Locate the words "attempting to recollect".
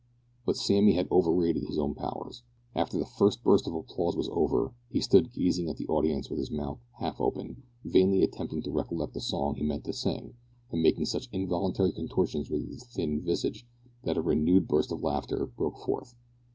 8.23-9.13